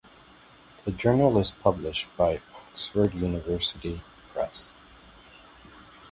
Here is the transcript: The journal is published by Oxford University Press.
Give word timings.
The 0.83 0.91
journal 0.91 1.37
is 1.37 1.51
published 1.51 2.07
by 2.17 2.41
Oxford 2.55 3.13
University 3.13 4.01
Press. 4.33 4.71